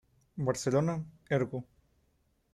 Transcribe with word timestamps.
Barcelona: 0.47 0.95
Ergo. 1.29 1.59